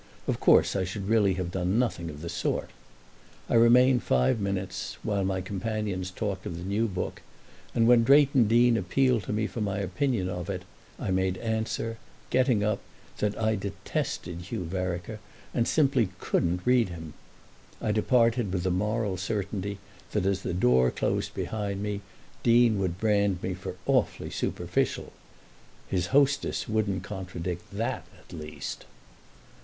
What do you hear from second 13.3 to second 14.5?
I detested